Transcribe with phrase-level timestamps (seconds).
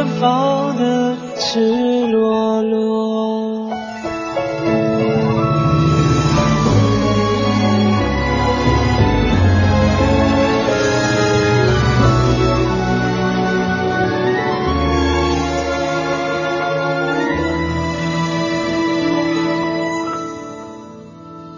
[0.00, 3.70] 一样盛放的赤裸裸。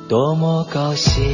[0.09, 1.32] 多么高兴，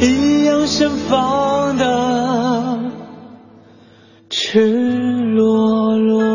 [0.00, 2.92] 一样盛放的
[4.28, 4.60] 赤
[5.34, 6.26] 裸裸。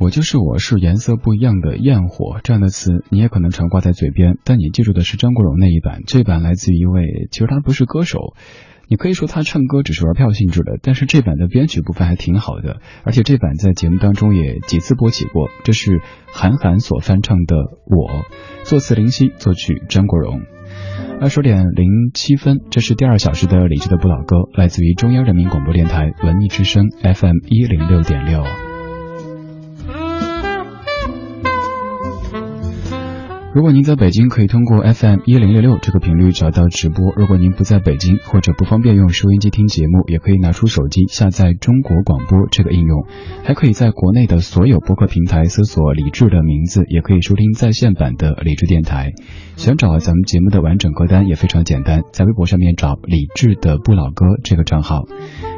[0.00, 6.02] 我就是我是颜色不一样的焰火这样的词，你也可能常挂在嘴边，但你记住的是张国荣那一版。
[6.06, 8.34] 这版来自于一位，其实他不是歌手，
[8.88, 15.48] 你可以说他唱歌只是玩票性质的，但是这版的编曲部分还挺好的，而且这版在节目当中也几次播起过。
[15.64, 16.00] 这是
[16.32, 17.56] 韩寒所翻唱的
[17.86, 18.10] 《我》，
[18.64, 20.42] 作词林夕，作曲张国荣。
[21.20, 28.42] 二十点零七分，这是第二小时的理智的不老歌，来自于中央人民广播电台文艺之声 FM 一零六点六。
[33.54, 37.12] 如果您在北京，可以通过 FM 一零六六这个频率找到直播。
[37.14, 43.06] 如果您不在北京或者不方便用收音机听节目，也可以拿出手机下载中国广播这个应用，
[43.44, 49.12] 还可以在国内的所有播客平台搜索李志的名字，也可以收听在线版的李志电台。
[49.54, 55.04] 想找咱们节目的完整歌单也非常简单，在微博上面找李志的不老歌这个账号。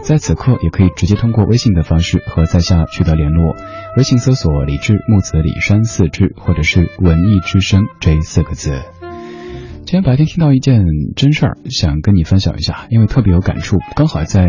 [0.07, 3.57] 在此刻也可以直接通过微信的方式和在下取得联络，
[3.97, 8.83] 微信搜索李志木子李山四志，或者是文艺之声这四个字。
[9.01, 10.85] 今天白天听到一件
[11.17, 14.47] 真事儿，想跟你分享一下，因为特别有感触，刚好在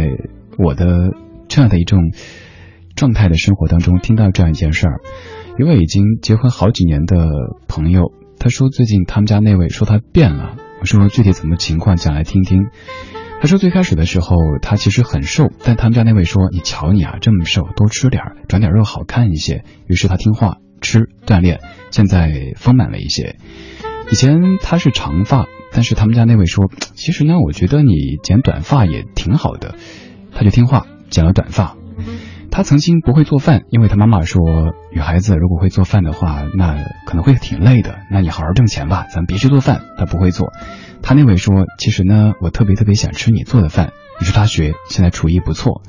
[0.59, 1.09] 我的
[1.48, 2.12] 这样的一种
[2.95, 5.00] 状态的生活当中听到这样一件事儿。
[5.57, 7.18] 一位已经结婚好几年的
[7.68, 12.68] 朋友，他说最近他们家那位说他变了，我说具体怎么情况讲来听听。
[13.39, 19.63] 他说最开始的时候他其实很瘦，但他们家那位说你瞧你啊这么瘦，多吃点，长点肉好看一些。
[19.86, 21.60] 于是他听话吃锻炼，
[21.92, 23.38] 现在丰满了一些。
[24.12, 29.75] 以前他是长发，但是他们家那位说，其实呢，我觉得你剪短发也挺好的，
[30.34, 31.75] 他就听话剪了短发。
[32.50, 34.42] 他曾经不会做饭，因为他妈妈说，
[34.92, 36.75] 女孩子如果会做饭的话，那
[37.06, 38.00] 可能会挺累的。
[38.10, 39.81] 那你好好挣钱吧，咱别去做饭。
[39.98, 40.54] 他不会做。
[41.01, 43.92] 他那位说，其实呢，我特别特别想吃你做的饭。
[44.22, 45.84] 于是他学，现在厨艺不错。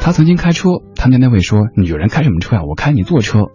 [0.00, 2.62] 他曾经开车，他们那位说，女人开什么车呀？
[2.62, 3.46] 我开你坐车。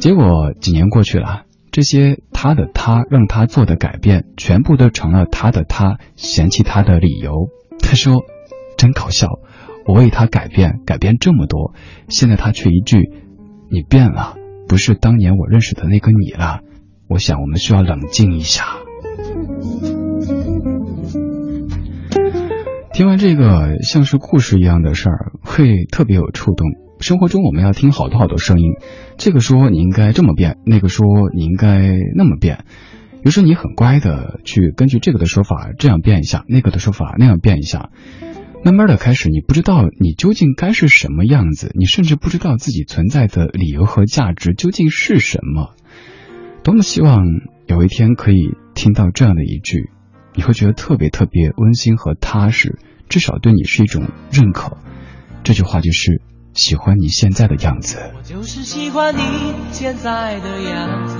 [0.00, 7.48] 结果几年过去了，这些他的他让他做的改变，全部都成了他的他嫌弃他的理由。
[7.80, 8.22] 他说，
[8.76, 9.28] 真搞笑。
[9.86, 11.74] 我为他改变，改变这么多，
[12.08, 13.10] 现在他却一句
[13.70, 14.36] ：“你变了，
[14.68, 16.60] 不是当年我认识的那个你了。”
[17.06, 18.64] 我想我们需要冷静一下。
[22.94, 26.66] 听完这个像是故事一样的事儿，会特别有触动。
[27.00, 28.72] 生活中我们要听好多好多声音，
[29.18, 32.64] 这个说你应该这么变，那个说你应该那么变。
[33.22, 37.90] 有时候你很乖的去根据这个的说法这样变一下，那个的说法那样变一下。
[38.64, 45.74] 慢慢的开始，你不知道你究竟该是什么样子，你甚至不知道自己存在的理由和价值究竟是什么。
[46.62, 47.26] 多么希望
[47.66, 49.90] 有一天可以听到这样的一句，
[50.34, 52.78] 你会觉得特别特别温馨和踏实，
[53.10, 54.78] 至少对你是一种认可。
[55.42, 56.22] 这句话就是
[56.54, 57.98] 喜欢你现在的样子。
[58.16, 59.20] 我就是喜欢你
[59.72, 61.18] 现在的样子。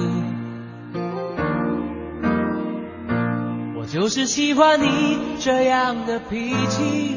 [3.77, 7.15] 我就是喜欢你这样的脾气，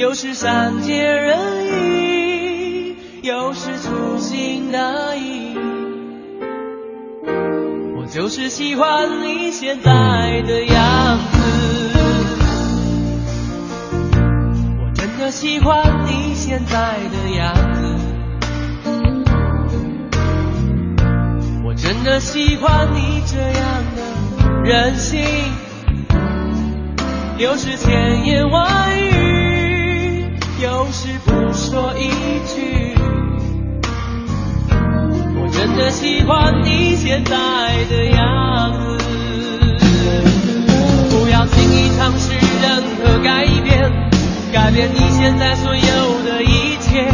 [0.00, 1.36] 有时善解人
[1.66, 5.54] 意，有时粗心大意。
[7.98, 9.90] 我就是喜欢你现在
[10.46, 11.38] 的样子，
[14.80, 18.96] 我真的喜欢你现在的样子，
[21.62, 24.00] 我真的喜欢你这样的。
[24.64, 25.20] 任性，
[27.36, 29.09] 有时千言万语，
[30.62, 32.10] 有时不说一
[32.46, 32.94] 句。
[35.40, 37.34] 我真的喜欢你现在
[37.88, 39.04] 的样子，
[41.08, 43.90] 不要轻易尝试任何改变，
[44.52, 47.10] 改变你现在所有的一切，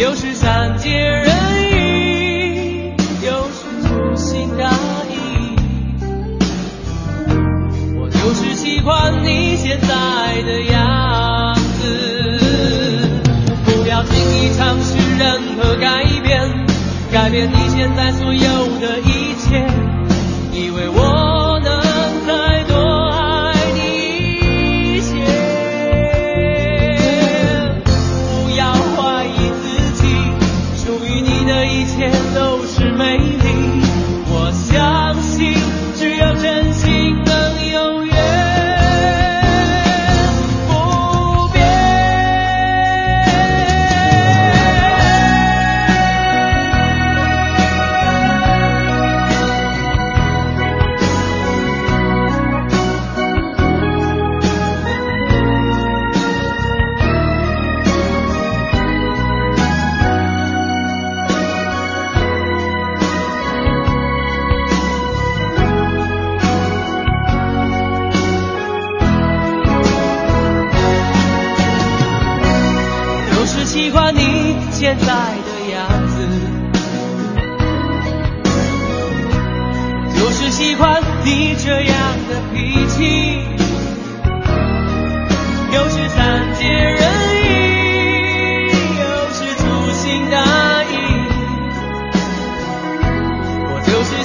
[0.00, 1.26] 又是善解人
[1.72, 4.70] 意又是粗心大
[5.10, 5.54] 意
[8.00, 13.20] 我就是喜欢你现在的样子。
[13.66, 16.66] 不要轻易尝试任何改变
[17.12, 18.29] 改变你现在所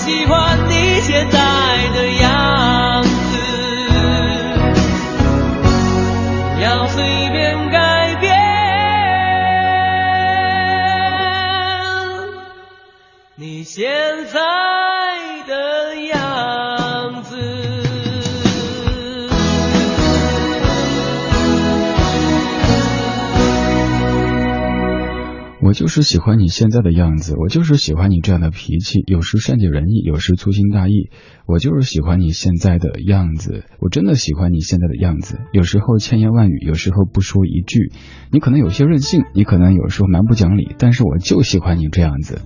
[0.06, 1.40] 喜欢你现在
[1.96, 2.25] 的样子。
[25.76, 31.12] 就是喜欢你现在的样子，我就是喜欢你这样的脾气，有时善解人意，有时粗心大意。
[31.46, 35.38] 我就是喜欢你现在的样子，我真的喜欢你现在的样子。
[35.52, 37.92] 有时候千言万语，有时候不说一句。
[38.32, 42.42] 你可能有些任性，你可能有时候蛮不讲理，但是我就喜欢你这样子。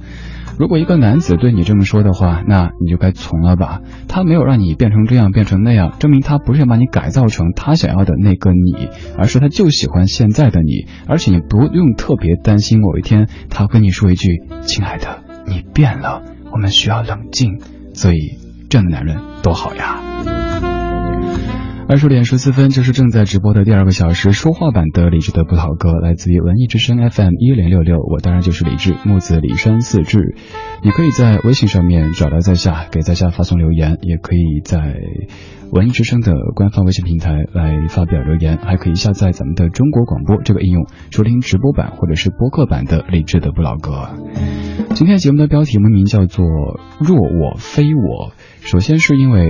[0.60, 3.80] 如果一个男子对你这么说的话，那你就该从了吧。
[4.10, 10.86] 他没有让你变成这样，变成那样，证明他不是把你改造成他想要的那个你，而是他就喜欢现在的你。
[11.08, 17.62] 而且你不用特别担心某一天他跟你说一句：“亲爱的，你变了，我们需要冷静。”
[17.96, 18.18] 所以
[18.70, 20.49] 这样的男人多好呀。
[21.90, 27.98] 二十点十四分，就是正在直播的第二个小时说话版的李志的不老歌，来自于文艺之声 FM 一零六六。
[27.98, 30.36] 我当然就是李志，木子李山四志。
[30.84, 34.98] 你可以在微信上面找到在下，给在下发送留言，也可以在
[35.72, 44.10] 文艺之声的官方微信平台来发表留言，还可以下载咱们的中国广播这个应用，收听直播版或者是播客版的李志的不老歌。
[44.94, 46.46] 今天节目的标题名叫做
[47.00, 48.32] 《若我非我》，
[48.62, 49.50] 首先是因为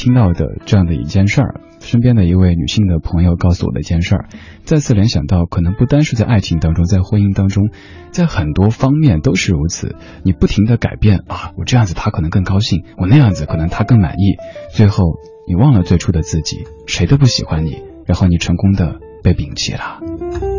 [0.00, 1.60] 听到的这样的一件事儿。
[1.80, 4.28] 身边的一位女性的朋友告诉我的一件事儿，
[4.64, 7.68] 再次联想到，可能不单是在爱情当中，在婚姻当中，
[8.10, 9.96] 在很多方面都是如此。
[10.22, 14.36] 你不停的改变啊，我这样子他可能更高兴，我那样子可能他更满意，
[14.74, 15.04] 最后
[15.46, 20.49] 你忘了最初的自己，谁都不喜欢你，然后你成功的被摒弃了。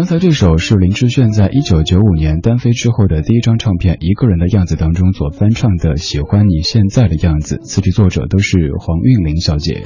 [0.00, 9.82] 刚才这首是林志炫在一九九五年单飞之后的第一张唱片《一个人的样子》当中所翻唱的《喜欢你现在的样子》，词曲作者都是黄韵玲小姐。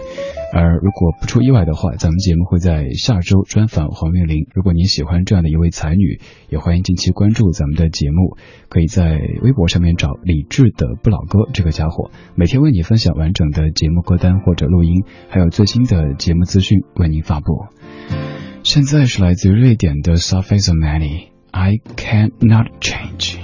[0.52, 4.47] 而如果不出意外的话，咱们节目会在下周专访黄韵玲。
[4.54, 8.37] 如果您喜欢这样的一位才女，也欢迎近期关注咱们的节目，
[8.68, 17.66] 可以在微博上面找李志的不老歌这个家伙，每天为你分享完整的节目歌单或者录音，还有最新的节目资讯为您发布。
[18.63, 23.39] 现在是来自瑞典的 Surface of Many。I cannot change.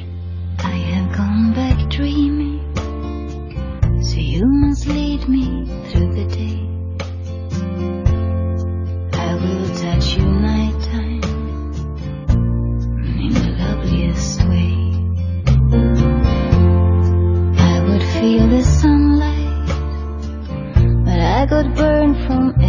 [0.59, 2.59] I have gone back dreaming,
[4.01, 6.59] so you must lead me through the day.
[9.13, 11.23] I will touch you nighttime
[13.19, 14.75] in the loveliest way.
[17.57, 19.67] I would feel the sunlight,
[21.05, 22.68] but I got burned from everywhere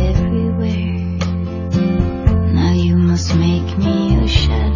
[3.29, 4.70] Make me a shadow.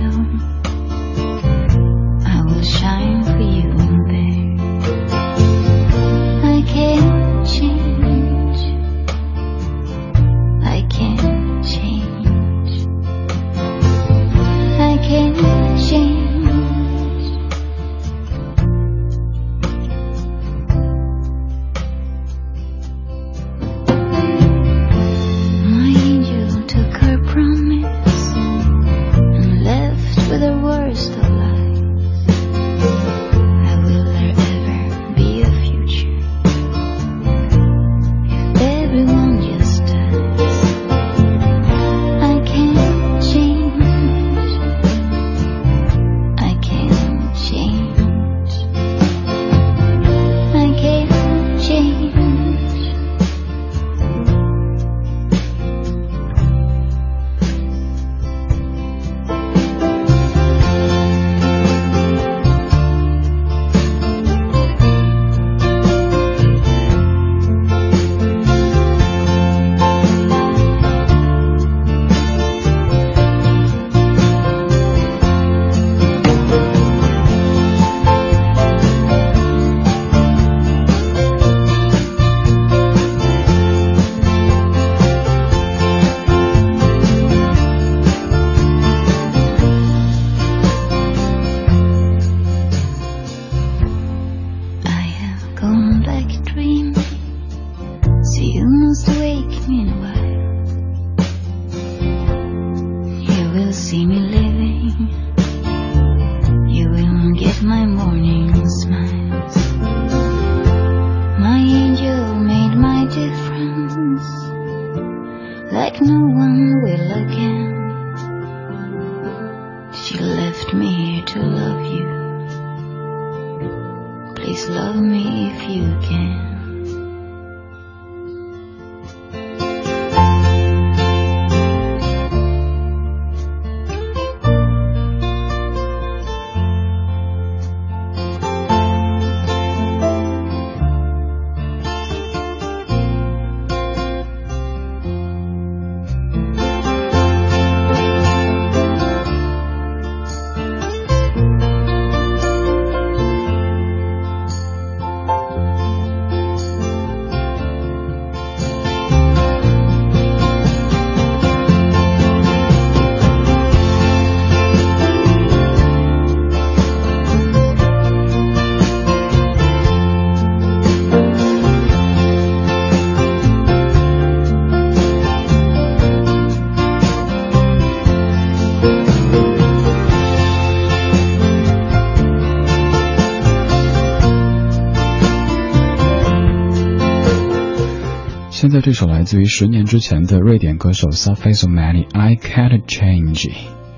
[188.81, 193.51] 这首来自于十年之前的瑞典歌手 Surface of Many，I Can't Change。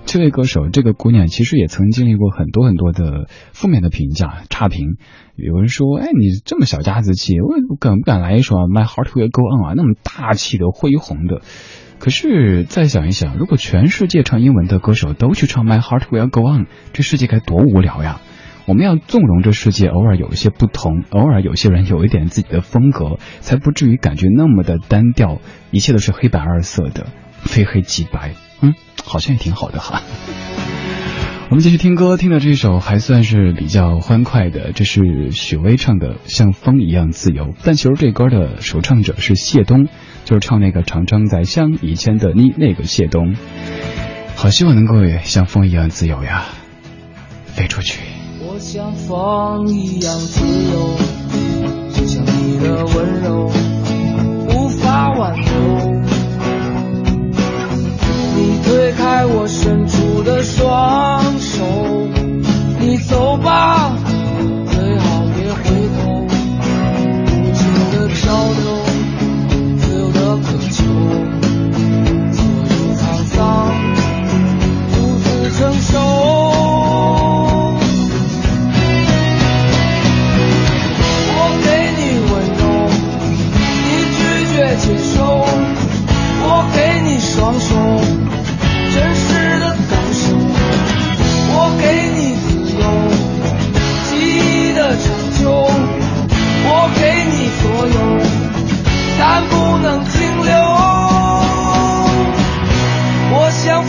[0.06, 4.98] 这位歌手，这个姑娘其实也曾经历过很多很多的负面的评价、差评。
[5.36, 9.74] 有人说：“哎，你这么小家子气，我敢不敢来一首 My Heart Will Go On 啊？
[9.76, 11.42] 那么大气的、恢宏的。”
[12.00, 18.22] 可是再想一想，如果全世界唱英文的歌手都去唱 My Heart Will Go On，这世界该多无聊呀！
[18.68, 25.40] 我们要纵容这世界偶尔有一些不同，偶尔有些人有一点自己的风格，才不至于感觉那么的单调，
[25.72, 27.08] 一切都是黑白二色的，
[27.40, 28.34] 非黑即白。
[28.60, 30.02] 嗯，好像也挺好的哈。
[31.50, 39.88] 我们继续听歌，听的这首还算是比较欢快的，这是许巍唱的《像风一样自由》，但其实这歌的首唱者是谢东，
[40.26, 43.34] 就是唱那个长征在想以前的你那个谢东。
[44.36, 46.44] 好希望能够也像风一样自由呀，
[47.46, 48.17] 飞出去。
[48.60, 50.90] 像风一样自由，
[51.94, 53.50] 就像你的温柔
[54.50, 55.44] 无法挽留。
[58.36, 61.64] 你推开我伸出的双手，
[62.80, 63.92] 你走吧，
[87.38, 87.70] 双手。
[88.96, 90.26] 真实的感受，
[91.54, 91.84] 我给
[92.18, 92.82] 你自由，
[94.10, 94.10] 记
[94.42, 95.06] 忆的长
[95.40, 95.46] 久，
[96.66, 96.70] 我
[97.00, 97.62] 给你所
[97.94, 97.96] 有，
[99.20, 100.12] 但不能停
[100.46, 100.50] 留。
[103.30, 103.86] 我像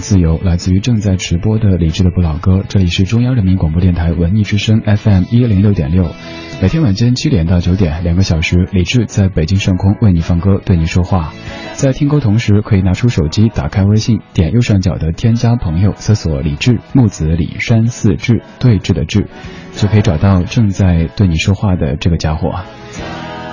[0.00, 2.64] 自由，来自于正在直播的李志的不老歌。
[2.68, 6.10] 这里是中央人民广播电台文艺之声 FM 一零六点六，
[6.60, 11.32] 每天晚间七点到九点两个小时，李志在北京上空为你放歌，对你说话。
[11.74, 19.28] 在听歌同时，可以拿出手机，打开微信，点右上角的添加朋友，搜索李志木子李山四志对峙的志，
[19.76, 22.64] 就可以找到正在对你说话的这个家伙。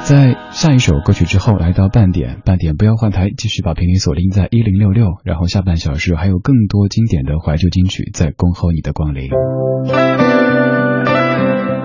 [0.08, 9.30] 在下一首歌曲之后，来到半点，半点不要换台，继续把频率锁定在一零六六，然后下半小时还有更多经典的怀旧金曲在恭候你的光临。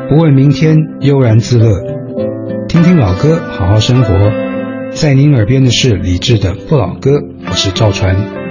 [0.08, 1.66] 不问明天，悠然自乐，
[2.68, 4.14] 听听老歌，好好生活。
[4.92, 8.41] 在您耳边的是李志的不老歌，我是赵传。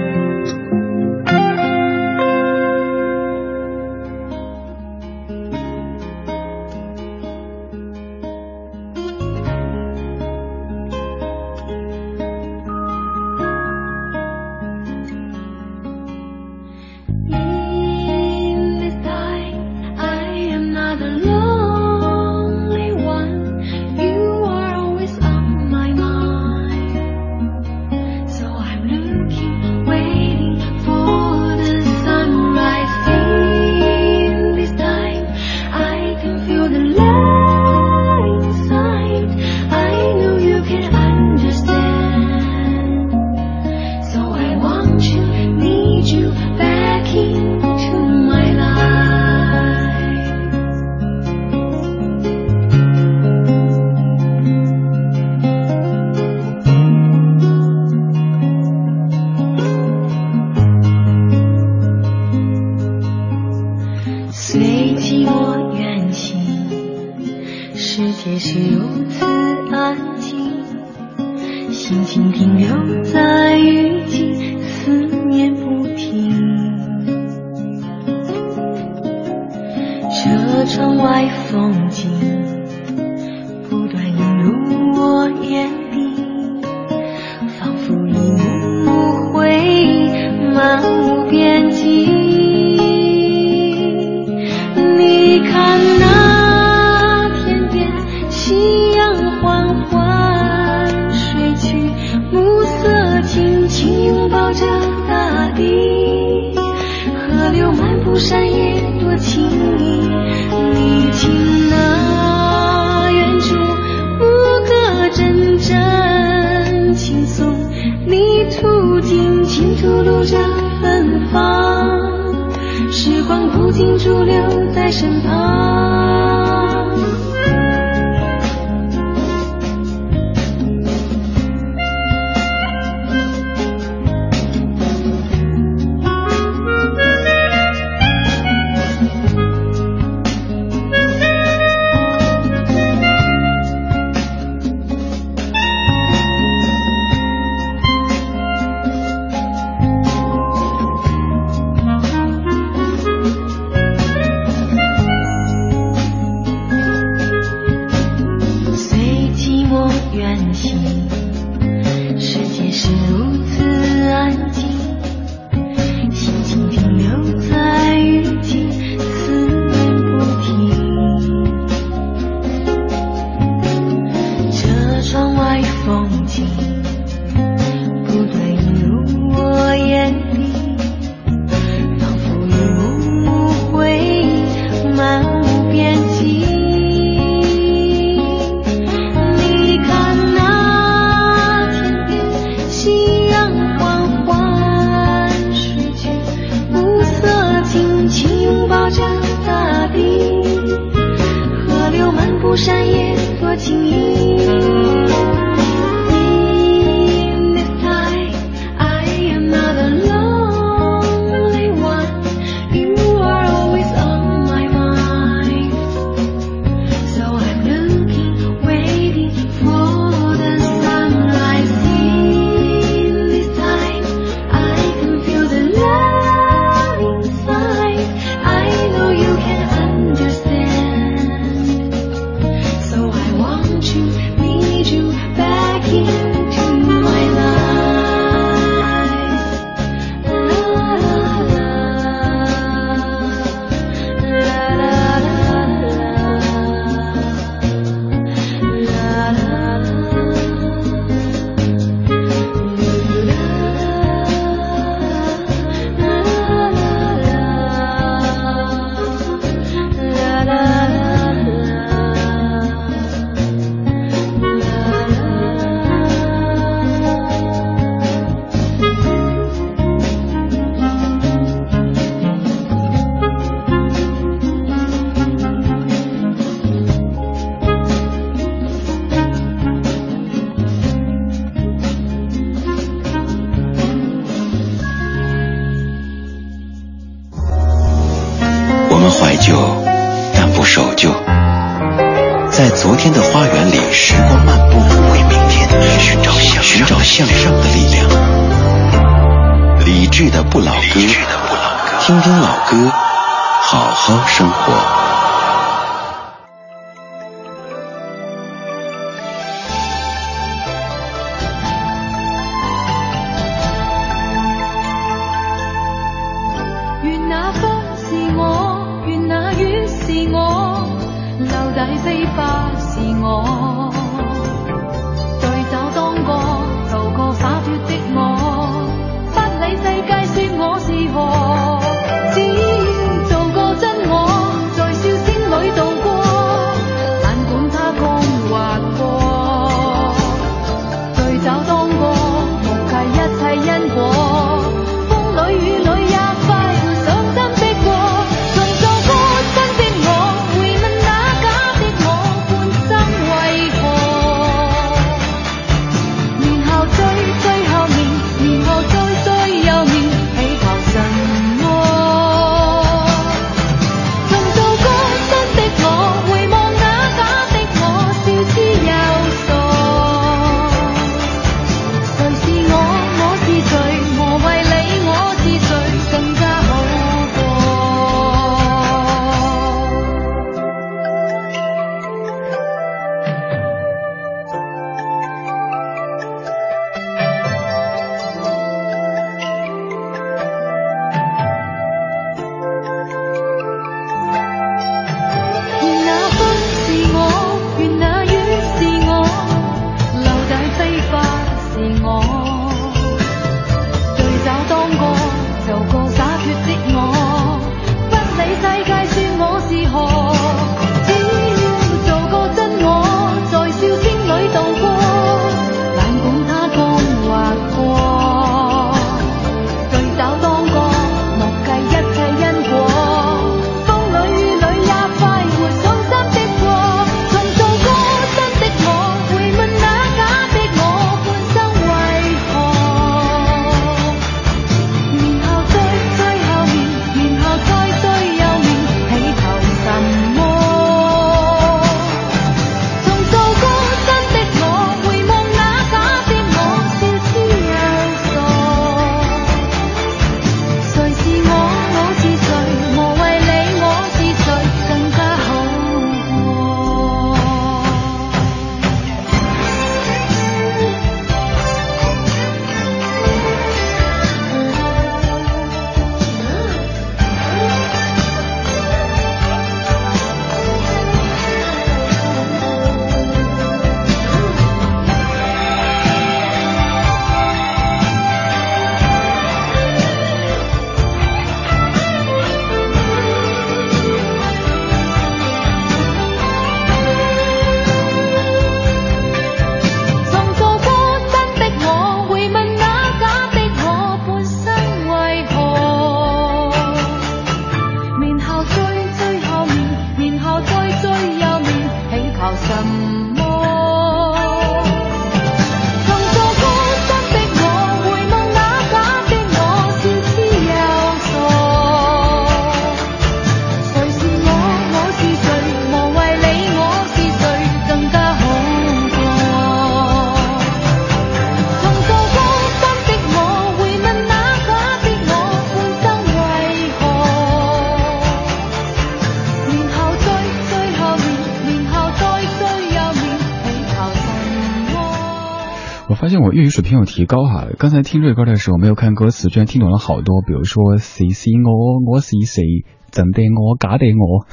[536.52, 537.66] 粤语水平有提高哈。
[537.78, 542.62] 刚才听这歌的时候，没有看歌词，居然听懂了好多，比如说谁是我，我是谁，
[543.10, 544.46] 真的我，假的我。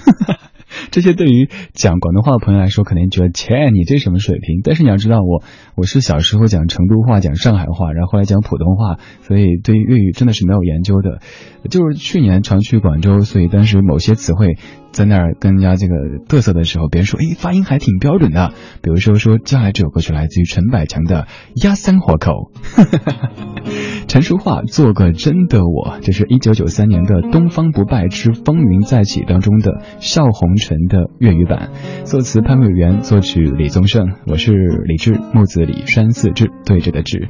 [0.92, 4.62] 这些对于讲广东话的朋友来说，可能觉得切，你这什么水平？
[4.64, 5.44] 但是你要知道，我
[5.76, 11.20] 我是小时候讲成都话、讲上海话，然后后来讲普通话，所以对粤语真的是没有研究的。
[11.70, 14.58] 就是去年常去广州，所以当时某些词汇。
[14.92, 15.94] 在那儿跟人家这个
[16.28, 18.54] 嘚瑟的时候，别人说，哎，发音还挺标准的。
[18.82, 21.28] 比如说，说接下来这首歌曲来自于陈百强的
[21.64, 22.32] 《鸭三活口》，
[24.10, 31.70] 陈淑桦做个真的我，这是一九九三年的《东方不败之风云再起》当中的笑红尘的粤语版，
[32.06, 34.14] 作词潘伟元，作曲李宗盛。
[34.26, 37.28] 我是李志，木子李，山四志，对着的志。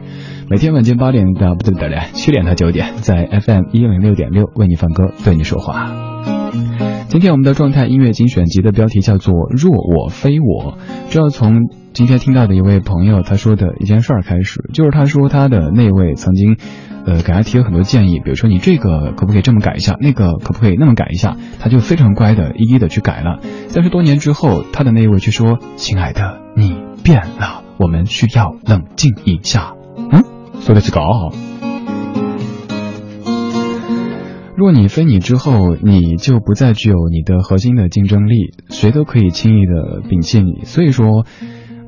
[0.49, 6.88] 每天晚间八点到不对不对七点到九点，在 FM 一零六点六为你放歌，对你说话。
[7.09, 10.77] 今天我们的状态音乐精选集的标题叫做“若我非我”，
[11.09, 16.55] 这要从今天听到的一位朋友他说的一件事儿开始，就是他说他的那位曾经，
[17.07, 23.39] 呃，给他提了很多建议，比如说你这个可不可以这么改一下，那个可不可以那么改一下，他就非常乖的一一的去改了。
[23.73, 30.23] 但是多年之后，他的那位却说：“亲爱的，你变了，我们需要冷静一下。”嗯，
[30.61, 31.01] 说的是搞。
[34.59, 40.65] 若你非你之后，你就不再具有你的核心的竞争力，谁都可以轻易的摒弃你。
[40.65, 41.25] 所以说，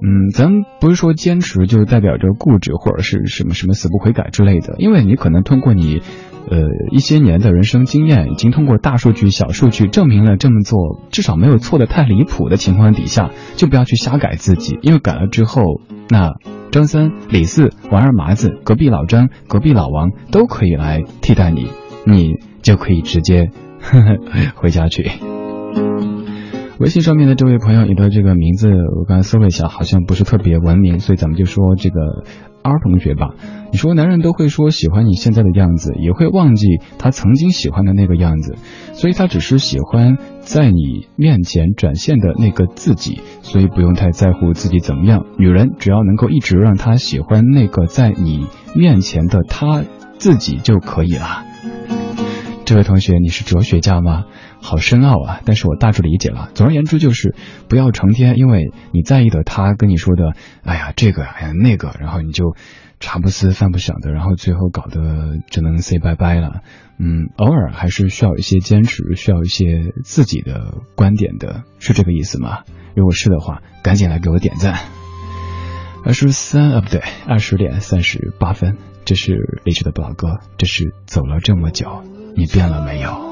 [0.01, 6.01] 嗯，咱不是说坚持就代表着固执或者是什么什么死不悔改之类的，因为你可能通过你，
[6.49, 6.57] 呃，
[6.91, 16.35] 一些年的人生经验，已经通过大数据、小数据证明了这么做至少没有错的太离谱的情况底下，就不要去瞎改自己，因为改了之后，那
[16.71, 21.67] 张三、李四、王二麻子、隔壁老张、隔壁老王都可以来替代你，
[22.05, 22.50] 你。
[22.61, 23.49] 就可以直接
[24.55, 25.09] 回家去。
[26.79, 31.99] 微信上面的这位朋友，你的这个名字我刚才搜了一下，好像不是特别文明，所以咱们就说这个
[32.63, 33.35] R 同学吧。
[33.71, 38.55] 你说男人都会说喜欢你现在的样子，也会忘记他曾经喜欢的那个样子，
[38.93, 45.27] 所以他只是喜欢在你面前展现的那个自己，所以不用太在乎自己怎么样。
[45.37, 49.83] 女人只要能够一直让他喜欢那个在你面前的他
[50.17, 51.43] 自己就可以了。
[52.71, 54.23] 这位同学，你是哲学家吗？
[54.61, 55.41] 好深奥啊！
[55.43, 56.51] 但是我大致理解了。
[56.53, 57.35] 总而言之，就是
[57.67, 62.55] 不要成天因为你在意的他跟你说的，哎呀这个，哎呀那个，然后你就
[63.01, 66.61] 茶不思饭不想的，然后最后搞得只能 say 拜拜了。
[66.97, 72.59] 嗯，偶尔还是需要一些坚持，需要一些自己的观点的，是这个意思吗？
[72.95, 74.79] 如果是的话，赶紧来给我点赞。
[76.05, 82.01] 二十三啊，不对，二十点三十八分，这是励志的不老歌，这是走了这么久。
[82.35, 83.31] 你变了没有？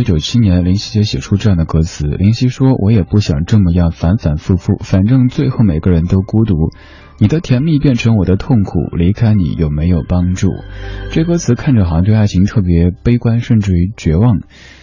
[0.00, 2.06] 九九七年，林夕就写出这样的歌词。
[2.06, 6.70] 林夕说：“我也不想这么样反反复复，反正最后每个人都孤独。
[7.18, 10.48] 你的甜蜜变成我的痛苦，离开你有没有帮助？”
[11.12, 14.40] 这歌词看着好像对爱情特别悲观，甚至于绝望。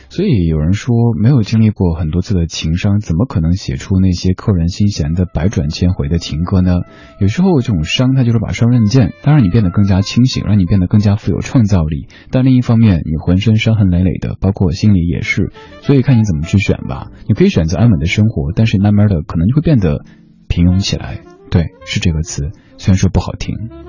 [0.10, 6.82] 所以有人说，没有经历过很多次的情伤，怎么可能写出那些扣人心弦的百转千回的情歌呢？
[7.20, 12.08] 有时候这种伤，它就是把双刃剑，它让你变得更加清醒，让你变得更加富有创造力。
[12.32, 15.52] 但另一方面，你浑身伤痕累累的，包括心里也是。
[15.82, 17.12] 所以看你怎么去选吧。
[17.28, 20.06] 你可以选择安稳的生活，但是慢慢的可能就会变得
[20.48, 21.20] 平庸起来。
[21.52, 23.87] 对，是这个词，虽然说不好听。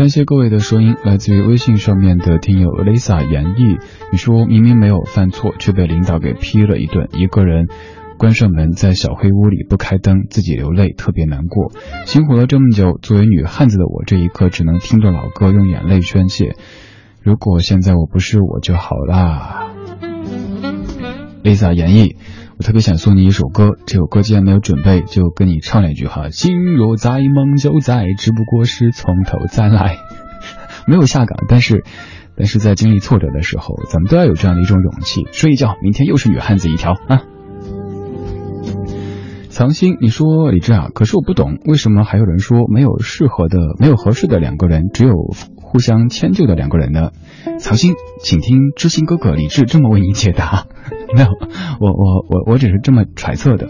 [0.00, 3.78] 感谢各位的收音，来自于微信上面的听友 Lisa 演绎。
[4.10, 7.10] 你说明明没有犯错，却被领导给批了一顿。
[7.12, 7.68] 一个人
[8.16, 11.70] 关上门，在小黑屋里不开灯，自己流泪，特别难过。
[12.06, 16.56] 辛苦了这么久，作为女汉子的我，这一刻只能听着老歌，用眼泪宣泄。
[17.22, 19.70] 如果现在我不是我就好啦。
[21.44, 22.16] Lisa 演绎。
[22.60, 26.28] 我特别想送你一首歌，这首歌既然没有准备，就跟你唱两句哈。
[26.28, 29.96] 心若在，梦就在，只不过是从头再来。
[30.86, 31.82] 没有下岗，但是，
[32.36, 35.22] 但是在经历挫折的时候，咱们都要有这样的一种勇气。
[35.32, 37.22] 睡一觉，明天又是女汉子一条啊！
[39.48, 45.14] 藏心，你说李志啊，可是我不懂，为什么还有人说没有适合的、没有合适的两个人，只有
[45.70, 47.10] 互相迁就的两个人呢？
[47.60, 50.66] 曹鑫，请听知心哥哥李志这么为您解答。
[51.14, 51.28] 没有，
[51.78, 53.68] 我我我我只是这么揣测的。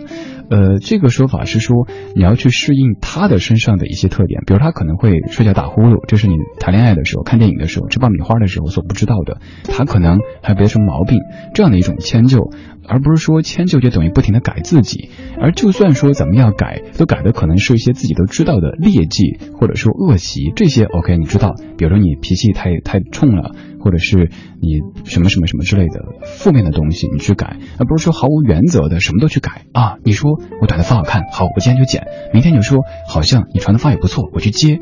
[0.48, 1.86] 呃，这个说法是说
[2.16, 9.38] 你要去适应他的身上的一些特点，比如他可能会睡觉打呼噜，这是你谈恋爱的时候、看电影的时候、吃爆米花的时候所不知道的。
[9.64, 11.20] 他可能还有别的什么毛病，
[11.55, 12.51] 这样的一种迁就，
[12.91, 15.11] 而不是说迁就就等于不停的改自己。
[15.41, 23.55] 而就算说怎么样改，都改的可能是一些自己都知道的劣迹或者说恶习，这些 OK 你知道，比如说你脾气太太冲了。
[23.82, 24.28] 或者是
[24.61, 29.95] 你什么什么什么之类的负面的东西，你去改，而不是说毫无原则的什么都去改啊！
[30.05, 34.80] 你说我短头发好看，好，我今天就剪，明天就说好像你长的发也不错，我去接，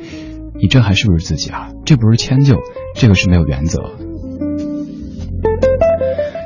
[0.61, 1.71] 你这还是不是自己啊？
[1.85, 2.57] 这不是迁就，
[2.97, 3.98] 这个是没有原则。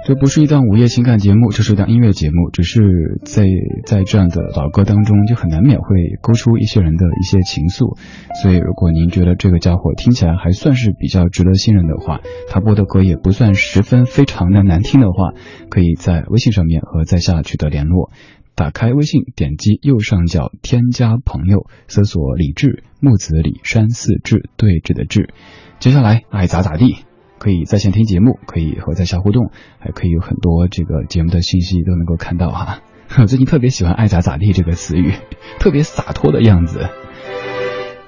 [0.04, 2.50] 这不是一档午夜情感节目，这是一档音乐节目。
[2.50, 3.46] 只是在
[3.86, 5.86] 在这样的老歌当中，就很难免会
[6.20, 7.96] 勾出一些人的一些情愫。
[8.42, 15.34] 所以，如果您觉得这个家伙听起来还算是比较值得信任的话，他播的歌也不算十分非常的难听的话，
[15.70, 18.10] 可以在微信上面和在下取得联络。
[18.56, 25.32] 打开微信，点击右上角添加朋友，搜索李志木子李山寺志对峙的志。
[25.78, 26.96] 接下来爱咋咋地。
[27.42, 32.78] 可以在线听节目，可以和在下互动，还可以有很多这个节目的信息都能够看到哈。
[33.18, 35.12] 我最近特别喜欢“爱咋咋地”这个词语，
[35.58, 36.88] 特别洒脱的样子。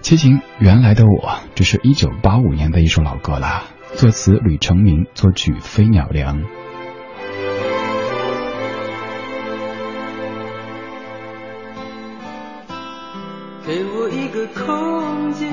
[0.03, 3.65] 齐秦，原来的我，这是一九八五年的一首老歌了，
[3.97, 6.41] 作词吕成明，作曲飞鸟良。
[13.67, 15.53] 给我一个空间，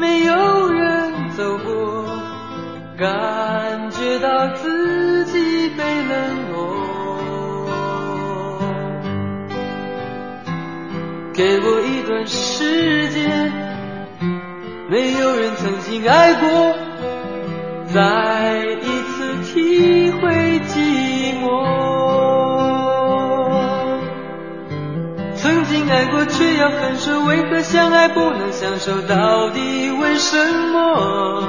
[0.00, 2.07] 没有人走过。
[2.98, 6.58] 感觉到自己被冷落，
[11.32, 13.52] 给我一段时间，
[14.90, 16.74] 没有人曾经爱过，
[17.94, 21.46] 再一次体会寂寞。
[25.36, 25.88] 曾经。
[25.88, 29.00] 爱过却要分手，为何相爱不能相守？
[29.02, 30.36] 到底为什
[30.70, 31.48] 么？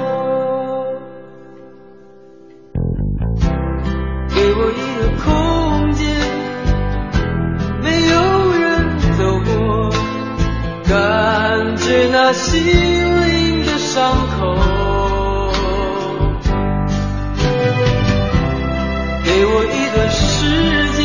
[12.33, 14.55] 心灵的伤口。
[19.23, 20.19] 给我一段时
[20.97, 20.99] 间，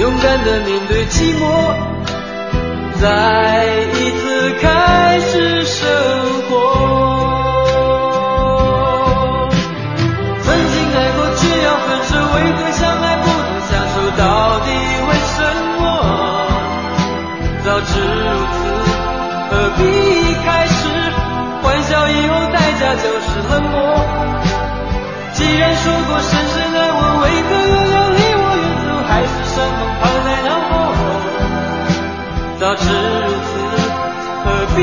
[0.00, 1.42] 勇敢的面对寂寞。
[3.00, 3.04] 再
[3.94, 5.80] 一次开始生
[6.48, 7.21] 活。
[19.62, 19.78] 何必
[20.44, 20.74] 开始？
[21.62, 23.78] 欢笑以后代价就是冷漠。
[25.34, 28.90] 既然说过深深爱我，为何又要离我远走？
[29.06, 30.74] 海誓山盟抛在脑后。
[32.58, 33.50] 早知如此，
[34.42, 34.82] 何必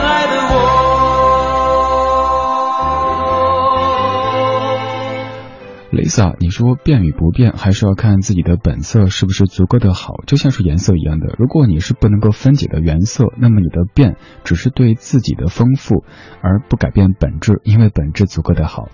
[6.19, 11.35] 啊你说变与不变，还是要看自己的本色是不是足够的好，就像是颜色一样的。
[11.37, 16.03] 如果你是不能够分解的原色，那么你的变只是对自己的丰富，
[16.41, 18.89] 而不改变本质，因为本质足够的好。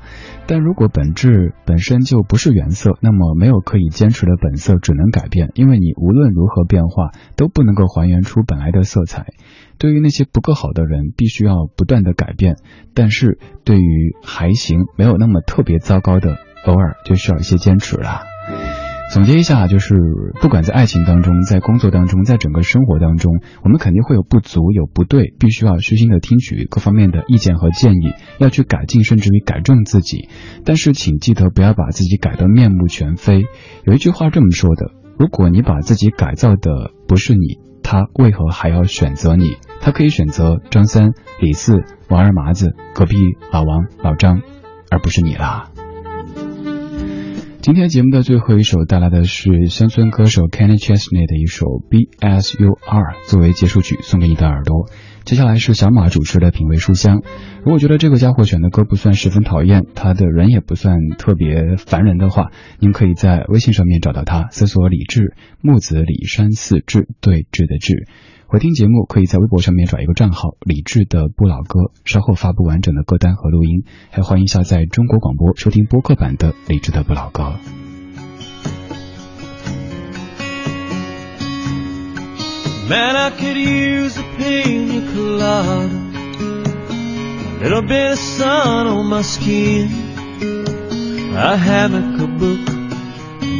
[0.45, 9.27] 但如果本质本身就不是原色，那么没有可以坚持的本色，只能改变，因为你无论如何变化，都不能够还原出本来的色彩。
[9.77, 12.55] 对于那些不够好的人，必须要不断的改变；
[12.93, 16.37] 但是对于还行、没有那么特别糟糕的，
[16.67, 18.23] 偶尔就需要一些坚持了。
[19.13, 19.95] 总结一下，就是
[20.41, 30.27] 不管在爱情当中，在工作当中，在整个生活当中，我们肯定会有不足，有不对，必须要虚心的听取各方面的意见和建议，要去改进，甚至于改正自己。
[30.65, 33.45] 但是请记得不要把自己改得面目全非。
[33.85, 39.55] 有一句话这么说的：如果你把自己改造的不是你，他为何还要选择你？
[39.79, 43.15] 他可以选择张三、李四、王二麻子、隔壁
[43.53, 44.41] 老王、老张，
[44.91, 45.71] 而不是你啦。
[47.67, 54.89] 今天节目的最后一首带来的是乡村歌手 Kenny Chesney 的一首《B S U R，》作为结束曲送给你的耳朵。
[55.25, 57.21] 接下来是小马主持的品味书香。
[57.65, 68.07] 如果觉得这个家伙选的歌不算十分讨厌，他的人也不算特别烦人的话，您可以在微信上面找到他，搜索李志木子李山四志对峙的志。
[68.49, 77.55] 回听节目可以在微博上面找一个账号“李志的不老歌”，稍后发布完整的歌单和录音，还欢迎下载中国广播收听播客版的李志的不老歌。
[82.87, 85.89] Man, I could use a pina colada,
[87.59, 89.89] a little bit of sun on my skin.
[91.35, 92.59] A hammock, a book,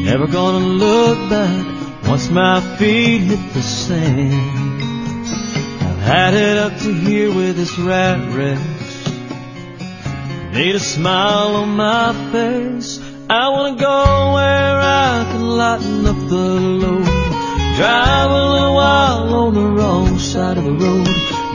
[0.06, 1.77] never gonna look back
[2.08, 5.28] once my feet hit the sand.
[5.82, 8.78] I've had it up to here with this rat race.
[10.54, 13.00] Need a smile on my face.
[13.30, 16.46] I wanna go where I can lighten up the
[16.84, 17.06] load.
[17.76, 21.08] Drive a little while on the wrong side of the road.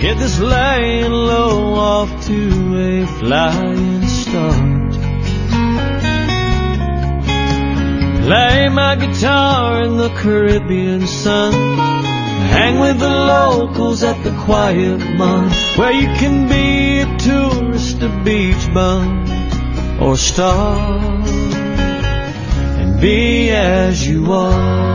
[0.03, 4.82] Get this laying low off to a flying start.
[8.25, 11.53] Play my guitar in the Caribbean sun.
[12.55, 15.51] Hang with the locals at the quiet mud.
[15.77, 19.27] Where you can be a tourist, a beach bum,
[20.01, 21.01] or star.
[22.81, 24.92] And be as you are.